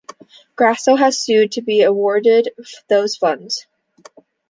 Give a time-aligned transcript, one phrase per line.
[0.55, 2.49] Grasso has sued to be awarded
[2.89, 3.67] those funds.